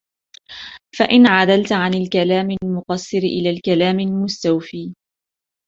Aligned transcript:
فَإِنْ 0.97 1.27
عَدَلْت 1.27 1.71
عَنْ 1.73 1.93
الْكَلَامِ 1.93 2.57
الْمُقَصِّرِ 2.63 3.17
إلَى 3.17 3.49
الْكَلَامِ 3.49 3.99
الْمُسْتَوْفِي 3.99 4.93